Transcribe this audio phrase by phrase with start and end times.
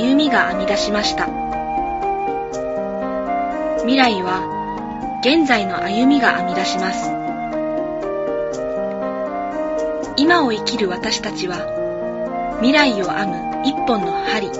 [0.00, 1.26] 去の歩みが編み出しました。
[3.80, 7.10] 未来は現在の歩みが編み出します。
[10.16, 14.50] 今を生きる私たちは未来を編む一本の針。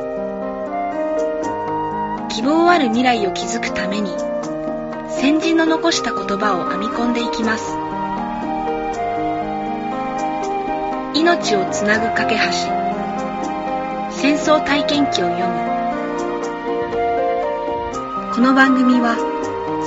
[2.29, 4.11] 希望ある未来を築くために
[5.09, 7.77] 先人の残した言葉を編み込んでいきます。
[11.19, 12.80] 命をつなぐ架け橋。
[14.21, 15.55] 戦争体験記を読む。
[18.35, 19.17] この番組は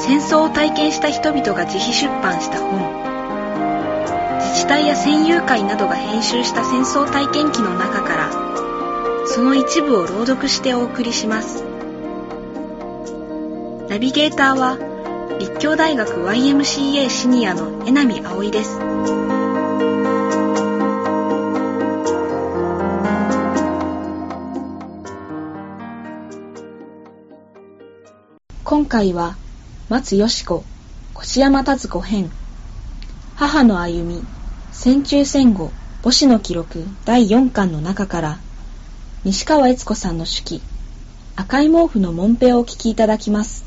[0.08, 2.80] 戦争を体験した人々が自費出版した本。
[4.40, 11.64] 自治体や戦友会などが編集した戦争体験記の中からその一部を朗読してお送りします。
[13.88, 14.80] ナビゲーターは
[15.38, 18.80] 立教大学 YMCA シニアの江波葵です。
[28.74, 29.36] 今回は
[29.88, 30.64] 松よし子
[31.16, 32.32] 越山達子編。
[33.36, 34.24] 母の歩み
[34.72, 35.70] 戦中戦後
[36.02, 38.40] 母子の記録第4巻の中から
[39.26, 40.64] 西川悦子さんの手記
[41.36, 43.64] 赤い毛布の門ペをお聞きいただきます。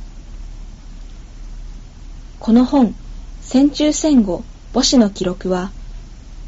[2.40, 2.92] この本
[3.42, 4.42] 戦中戦後
[4.74, 5.70] 母子の記録は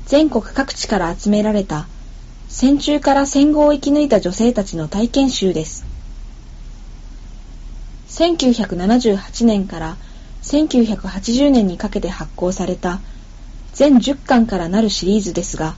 [0.07, 1.87] 全国各地から集められた
[2.49, 5.88] 戦中から戦後を生き抜いた女性たちの体験集です。
[8.09, 9.97] 1978年から
[10.43, 13.01] 1980年にかけて発行された
[13.73, 15.77] 全10巻からなるシリーズですが、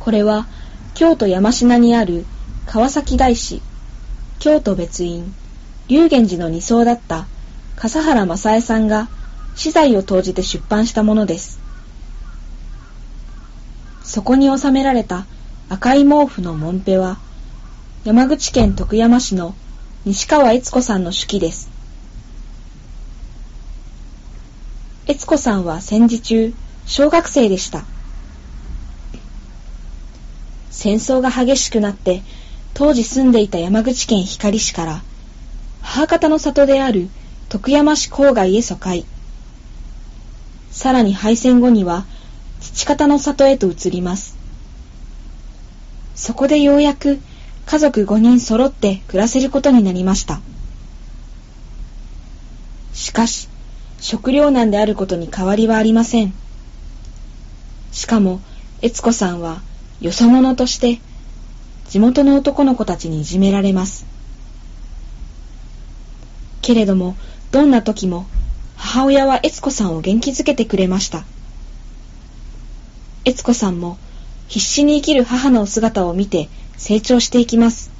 [0.00, 0.46] これは
[0.94, 2.24] 京都山科にある
[2.66, 3.62] 川崎大師、
[4.38, 5.34] 京都別院、
[5.88, 7.26] 龍源寺の二層だった
[7.76, 9.08] 笠原正恵さんが
[9.54, 11.60] 資材を投じて出版したものです。
[14.02, 15.26] そこに収められた
[15.68, 17.18] 赤い毛布のもんぺは、
[18.04, 19.54] 山口県徳山市の
[20.06, 21.68] 西川悦子さんの手記です。
[25.06, 26.54] 悦子さんは戦時中、
[26.86, 27.84] 小学生でした。
[30.70, 32.22] 戦争が激しくなって、
[32.72, 35.02] 当時住んでいた山口県光市から、
[35.82, 37.10] 母方の里である
[37.50, 39.04] 徳山市郊外へ疎開。
[40.70, 42.06] さらに敗戦後には、
[42.62, 44.38] 父方の里へと移ります。
[46.14, 47.20] そこでようやく
[47.70, 50.40] 家族5人揃って暮らせることになりました。
[52.92, 53.48] しかし、
[54.00, 56.34] 食糧難であることに変わりはありません。
[57.92, 58.40] しかも、
[58.82, 59.62] 悦子さんは、
[60.00, 61.00] よそ者として、
[61.88, 64.04] 地元の男の子たちにいじめられます。
[66.62, 67.14] けれども、
[67.52, 68.26] どんな時も、
[68.74, 71.24] 母親は悦子さんを元気づけてくれました。
[73.24, 73.96] 悦子さんも、
[74.48, 76.48] 必死に生きる母の姿を見て
[76.80, 77.90] 成長していきます。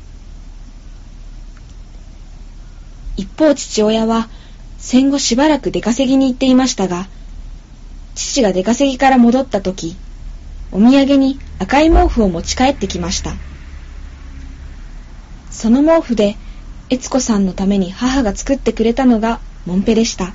[3.18, 4.30] 一方父親は
[4.78, 7.06] 戦後しばらく出稼ぎに行っていましたが、
[8.14, 9.96] 父が出稼ぎから戻った時、
[10.72, 13.34] お土産に赤い毛布を持ち帰ってきました。
[15.50, 16.36] その毛布で、
[16.88, 20.32] 悦子さんのために母が作ってくれたのがモンペでした。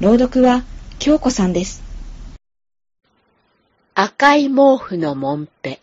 [0.00, 0.62] 朗読は
[0.98, 1.82] 京子さんです。
[3.94, 5.80] 赤い毛布のモンペ。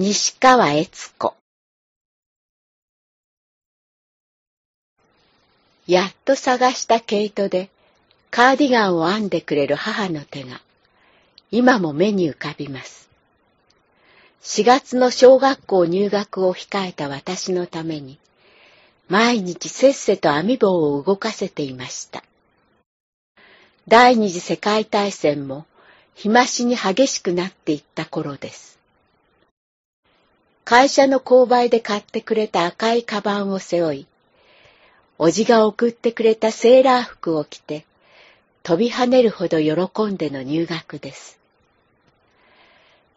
[0.00, 1.34] 西川悦子
[5.88, 7.68] やっと探した毛糸で
[8.30, 10.60] カーディガンを編んでくれる母の手が
[11.50, 13.08] 今も目に浮かびます。
[14.44, 18.20] 4月の小学校入学を控えた私のために
[19.08, 22.22] 毎日せっせと編み棒を動かせていました。
[23.88, 25.66] 第二次世界大戦も
[26.14, 28.77] 日増しに激しくなっていった頃です。
[30.70, 34.06] 会社の購買で買ってくれた赤いカバンを背負い、
[35.16, 37.86] おじが送ってくれたセーラー服を着て、
[38.64, 41.38] 飛び跳ねるほど喜んでの入学です。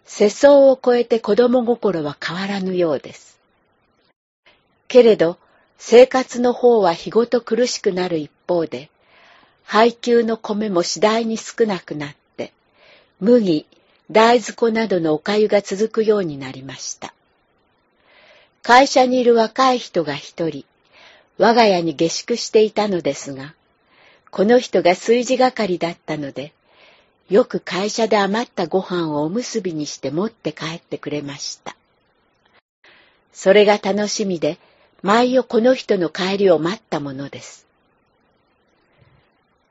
[0.05, 3.37] 世相を超えて子供心は変わらぬようです。
[4.87, 5.37] けれど、
[5.77, 8.89] 生活の方は日ごと苦しくなる一方で、
[9.65, 12.53] 配給の米も次第に少なくなって、
[13.19, 13.65] 麦、
[14.09, 17.13] 大豆粉などのお粥が続くようになりました。
[18.63, 20.65] 会社にいる若い人が一人、
[21.37, 23.55] 我が家に下宿していたのですが、
[24.29, 26.53] この人が炊事係だったので、
[27.29, 31.75] よく会社で余ったご飯をおむすびにして持って帰ってくれました。
[33.33, 34.59] それが楽しみで、
[35.01, 37.65] 毎夜この人の帰りを待ったものです。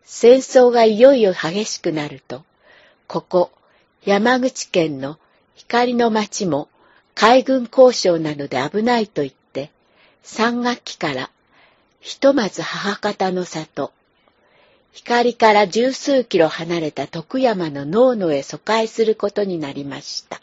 [0.02, 2.43] 戦争がいよいよ激しくなると、
[3.06, 3.52] ここ、
[4.04, 5.19] 山口県の
[5.54, 6.69] 光の町も
[7.20, 9.70] 海軍交渉なので危ないと言って、
[10.22, 11.28] 三学期から
[12.00, 13.93] ひとまず母方の里、
[14.94, 20.40] 光から十数キロ離れた徳山の農野へ疎開することになりました。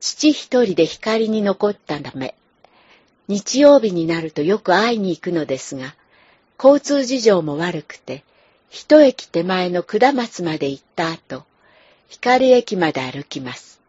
[0.00, 2.34] 父一人で光に残ったため、
[3.26, 5.94] 日曜日になるとよく会いに行くのですが、
[6.62, 8.22] 交通事情も悪くて、
[8.68, 11.44] 一駅手前の下松まで行った後、
[12.10, 13.79] 光駅まで歩きます。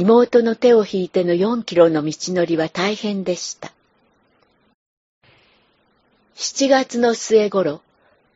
[0.00, 3.72] 妹の手を引いての4キロの道のりは大変でした。
[6.36, 7.82] 7月の末頃、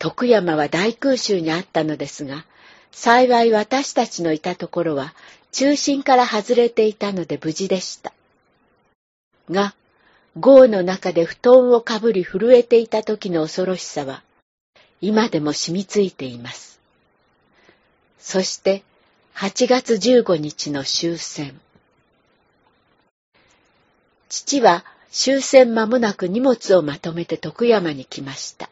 [0.01, 2.45] 徳山は大空襲にあったのですが、
[2.91, 5.15] 幸い私たちのいたところは
[5.53, 8.13] 中心から外れていたので無事でした。
[9.49, 9.77] が、
[10.37, 14.25] 豪の中で布団をかぶり震えていた時の恐ろしさは、
[15.01, 16.81] 今でも染みついています。
[18.19, 18.83] そして、
[19.35, 21.59] 8月15日の終戦。
[24.29, 28.71] 父は終戦間もなく荷物をまとめて徳山に来ました。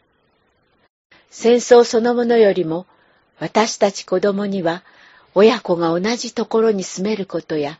[1.29, 2.85] 戦争そのものよりも、
[3.39, 4.83] 私たち子供には、
[5.33, 7.79] 親子が同じところに住めることや、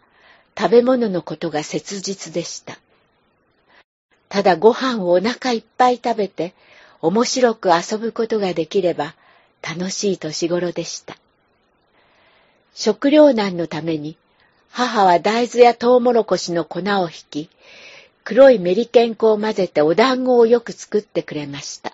[0.57, 2.77] 食べ物のことが切実でした。
[4.27, 6.53] ただご飯をお腹いっぱい食べて、
[7.01, 9.15] 面白く遊ぶことができれば、
[9.61, 11.17] 楽しい年頃でした。
[12.73, 14.17] 食糧難のために、
[14.69, 17.49] 母は大豆やトウモロコシの粉を引き、
[18.23, 21.93] 黒いメリケン粉を混ぜてお団子をよく作ってくれました。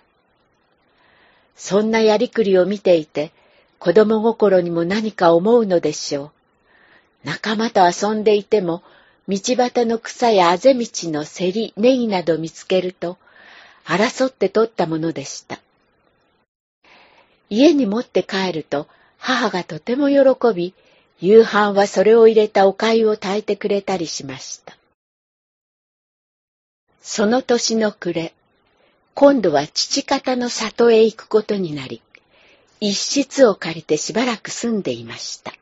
[1.56, 3.32] そんなやりくりを見ていて、
[3.78, 6.30] 子供心にも何か思うのでしょう。
[7.24, 8.82] 仲間と遊んでいても、
[9.28, 13.18] 道端の草やあぜ道のせり、ネギなど見つけると、
[13.84, 15.58] 争って取ったものでした。
[17.50, 18.86] 家に持って帰ると、
[19.18, 20.74] 母がとても喜び、
[21.20, 24.76] 夕飯はそれを入れたお粥を炊いてくれたりしました。
[27.02, 28.34] その年の暮れ、
[29.14, 32.00] 今度は父方の里へ行くことになり、
[32.80, 35.52] 一室を借りてしばらく住んでいました。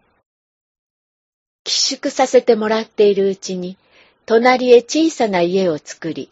[1.65, 3.79] 寄宿させてもらっているうちに、
[4.27, 6.31] 隣へ小さな家を作り、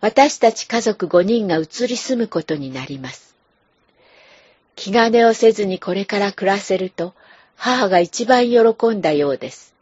[0.00, 3.33] 私たち家族5人が移り住むことになります。
[4.76, 7.14] 気兼ねをせずにこれから暮らせると、
[7.56, 9.74] 母が一番喜んだようです。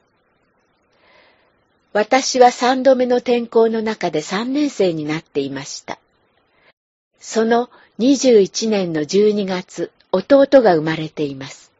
[1.93, 5.99] 私は三度目の転校の中で三年生になっていました。
[7.21, 11.71] その21年の12月、弟が生まれています。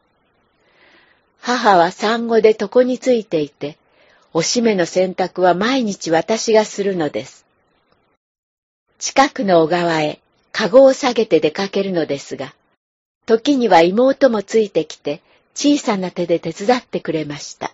[1.41, 3.77] 母は産後で床についていて、
[4.33, 7.45] おしめの洗濯は毎日私がするのです。
[8.99, 10.19] 近くの小川へ、
[10.51, 12.53] かごを下げて出かけるのですが、
[13.25, 15.21] 時には妹もついてきて、
[15.55, 17.71] 小さな手で手伝ってくれました。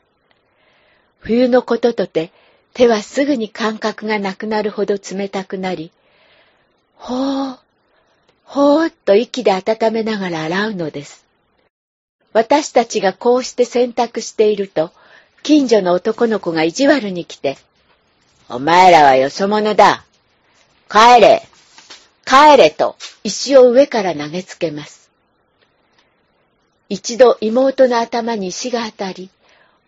[1.19, 2.31] 冬のこととて
[2.73, 5.91] 手はすぐに感覚がなくなるほど冷たくなり、
[6.95, 7.57] ほー、
[8.43, 11.25] ほーっと息で温めながら洗うのです。
[12.31, 14.91] 私たちがこうして洗濯していると、
[15.41, 17.57] 近所の男の子が意地悪に来て、
[18.49, 20.03] お前らはよそ者だ。
[20.89, 21.47] 帰れ、
[22.25, 25.08] 帰れと石を上から投げつけます。
[26.89, 29.29] 一度妹の頭に石が当たり、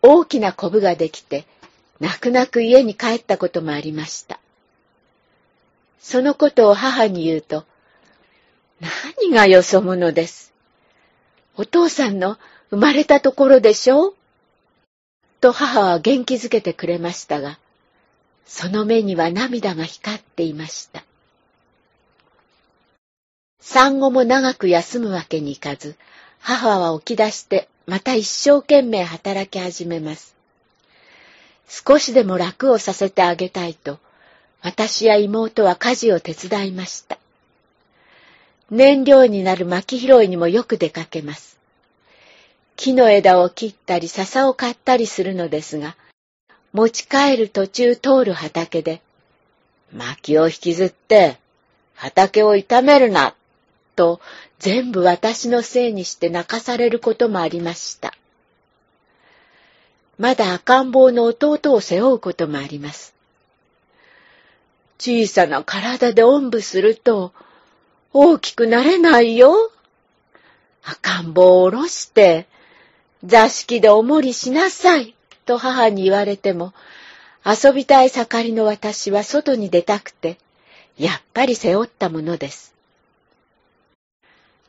[0.03, 1.45] 大きなコブができて、
[1.99, 4.39] 泣く泣く家に帰ったこともありました。
[5.99, 7.65] そのことを母に言うと、
[9.19, 10.53] 何がよそ者です。
[11.57, 12.37] お父さんの
[12.69, 14.09] 生まれたところでしょ？
[14.09, 14.15] う
[15.41, 17.59] と母は元気づけてくれましたが、
[18.45, 21.03] その目には涙が光っていました。
[23.59, 25.95] 産後も長く休むわけにいかず、
[26.41, 30.35] 母は起き出してまた一生懸命働き始めます。
[31.67, 33.99] 少しでも楽をさせてあげたいと、
[34.61, 37.17] 私や妹は家事を手伝いました。
[38.69, 41.57] 燃料になる薪拾いにもよく出かけます。
[42.75, 45.95] 木の枝を切ったり笹を刈ったりするのですが、
[46.73, 49.01] 持ち帰る途中通る畑で、
[49.93, 51.37] 薪を引きずって
[51.95, 53.35] 畑を傷めるな、
[53.95, 54.19] と
[54.59, 58.13] 全部私のせいにして泣かされることもありました。
[60.17, 63.15] まだ赤ん坊の弟を背負うこともあります。
[64.99, 67.33] 小さな体でおんぶすると、
[68.13, 69.71] 大きくなれないよ。
[70.83, 72.45] 赤ん坊を下ろして、
[73.23, 75.15] 座敷でおもりしなさい、
[75.47, 76.73] と母に言われても、
[77.43, 80.37] 遊びたい盛りの私は外に出たくて、
[80.99, 82.75] やっぱり背負ったものです。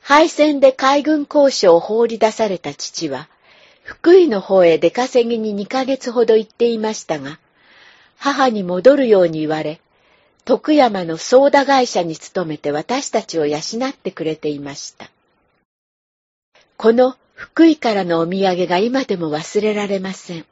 [0.02, 3.28] 敗戦で海軍交渉を放り出された父は、
[3.84, 7.38] 福井の方へ出稼ぎに2ヶ月ほど行っていましたが、
[8.18, 9.80] 母に戻るように言われ、
[10.44, 15.08] 徳山のソーダ会社に勤めて私たちを養ってくれていました。
[16.76, 20.44] この福井からのお土産が今でも忘れられません。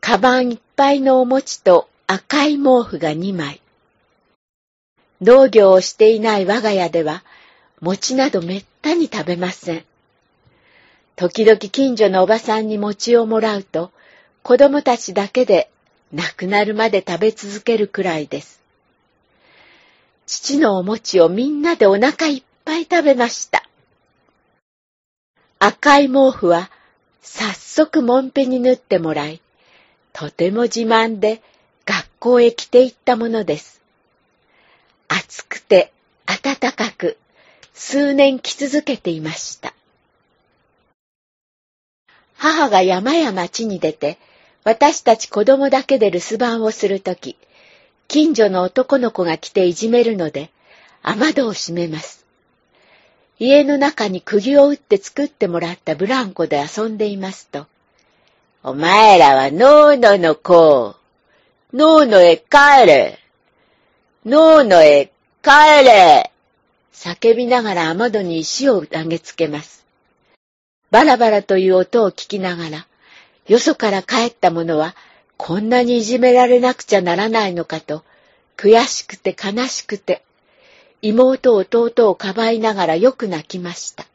[0.00, 3.62] カバンいっぱいのお餅と赤い毛布が2枚。
[5.22, 7.24] 農業をしていない我が家では、
[7.86, 9.84] 餅などめったに食べません。
[11.14, 13.92] 時々近所のおばさんに餅をもらうと、
[14.42, 15.70] 子供たちだけで
[16.12, 18.60] 亡くなるまで食べ続けるくらいです。
[20.26, 23.62] 父のお餅をみんなでお腹いっぱい食べました。
[25.60, 26.68] 赤い毛布は
[27.22, 29.40] 早速もんぺに縫ってもらい、
[30.12, 31.40] とても自慢で
[31.84, 33.80] 学校へ着て行ったものです。
[35.06, 35.92] 暑くて
[36.26, 37.16] 暖かく
[37.78, 39.74] 数年着続けていました。
[42.38, 44.18] 母が山や町に出て、
[44.64, 47.36] 私たち子供だけで留守番をするとき、
[48.08, 50.50] 近所の男の子が来ていじめるので、
[51.02, 52.24] 雨戸を閉めます。
[53.38, 57.66] 家の中に釘を打って作ってもらったブランコで遊んでいますと、
[58.64, 60.96] お前らはノーノの子、
[61.74, 63.18] ノーノへ帰れ、
[64.24, 66.32] ノーノへ帰れ、
[66.96, 69.84] 叫びながら雨戸に石を投げつけます。
[70.90, 72.86] バラバラという音を聞きながら、
[73.46, 74.96] よそから帰った者は、
[75.36, 78.02] こんなにいじめられなくちゃならないのかと、
[78.56, 80.22] 悔しくて悲しくて、
[81.02, 84.06] 妹弟をかばいながらよく泣きました。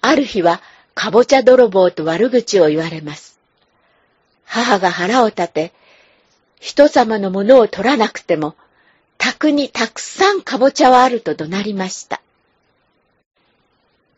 [0.00, 0.60] ある日は、
[0.94, 3.38] かぼちゃ泥棒と悪口を言われます。
[4.44, 5.72] 母が腹を立て、
[6.58, 8.56] 人様のものを取らなくても、
[9.24, 12.20] 宅にたくさんかぼちゃはあると怒鳴りました。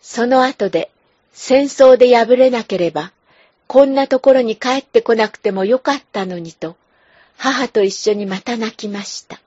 [0.03, 0.91] その後で、
[1.33, 3.13] 戦争で敗れなければ、
[3.69, 6.77] こんなところに帰ってこなくてもよかったのにと、
[7.37, 9.41] 母と一緒にまた泣きました。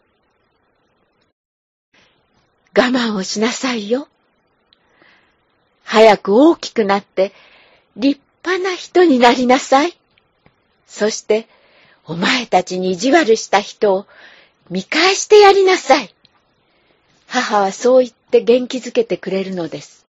[2.73, 4.07] 我慢をしなさいよ。
[5.83, 7.33] 早く大きくなって
[7.97, 9.97] 立派な人になりなさい。
[10.87, 11.49] そして、
[12.05, 14.05] お前たちに意地悪した人を
[14.69, 16.13] 見返してやりなさい。
[17.27, 20.05] 母はそう言って元気づけてくれるのです。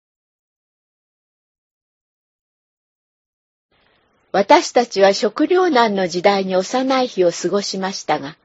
[4.33, 8.37] 私たちは食糧難の時代に幼い日を過ごしましたが、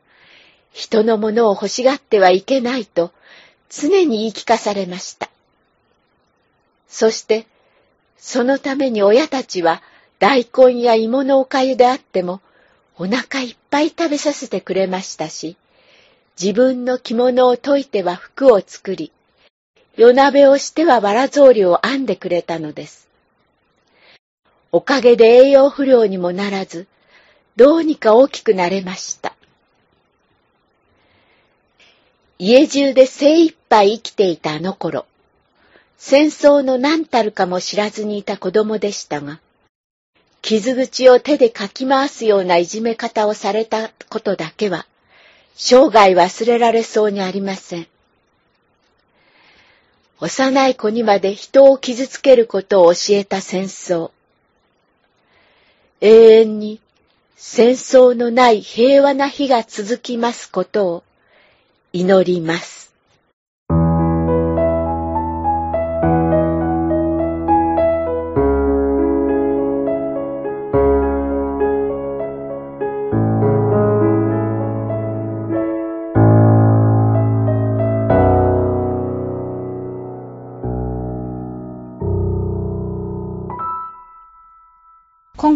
[0.71, 3.11] 人のものを欲しがってはいけないと
[3.69, 5.29] 常に言い聞かされました。
[6.87, 7.47] そして、
[8.17, 9.81] そのために親たちは
[10.19, 12.39] 大根や芋のおかゆであっても
[12.97, 15.57] お腹いっぱい食べさせてくれましたし、
[16.41, 19.11] 自分の着物を解いては服を作り、
[19.95, 23.07] 夜鍋をしてはわら草履を編んでくれたのです。
[24.71, 26.87] おかげで栄養不良にもならず、
[27.55, 29.35] どうにか大きくなれました。
[32.39, 35.05] 家中で精一杯生きていたあの頃、
[35.97, 39.39] 戦争の何たるかも知らずにいた子供でしたが、
[40.41, 44.87] 傷口を手でかき回すようないじめ方をされたことだけは、
[45.55, 47.87] 生涯忘れられそうにありません。
[50.19, 54.11] 幼い子にまで人を傷つけることを教えた戦争。
[55.99, 56.79] 永遠に
[57.35, 61.03] 戦争のない平和な日が続きますことを
[61.91, 62.92] 祈ります。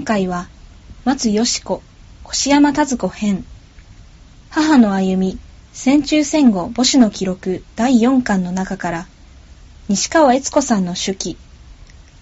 [0.07, 0.47] 回は、
[1.03, 1.83] 松よし子、
[2.31, 3.43] 越山田子編、
[4.49, 5.37] 母の歩み、
[5.73, 9.07] 戦中戦後母子の記録第4巻の中から、
[9.89, 11.37] 西川悦子さんの手記、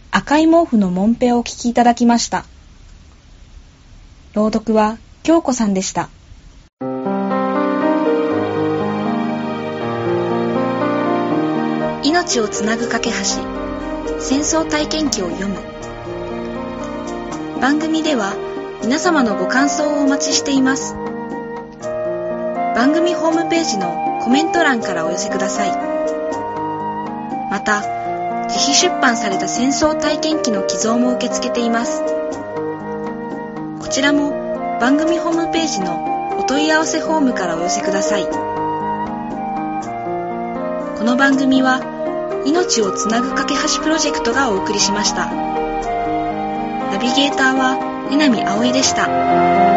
[0.09, 2.45] 赤い毛布のもんぺをお聞きいただきました。
[4.33, 6.09] 朗読は京子さんでした。
[12.03, 13.15] 命をつなぐ架け橋、
[14.19, 15.74] 戦争体験記を読む。
[17.61, 18.35] 番組では
[18.83, 20.93] 皆様のご感想をお待ちしています。
[22.75, 25.69] 番組ホームページのコメント欄からお寄せください。
[27.49, 27.81] また、
[28.49, 32.03] 自費出版された戦争体験記の寄贈も受け付けています。
[33.79, 38.25] こちらも番組ホームページのお問い合わせフォームからお寄せください。
[38.25, 38.29] こ
[41.03, 41.79] の番組は、
[42.45, 45.64] 命をつなぐ架け橋プロジェクトがお送りしました。
[46.95, 49.74] ナビゲーターは、稲見葵でした。